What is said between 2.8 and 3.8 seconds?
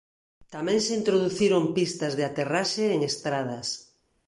en estradas.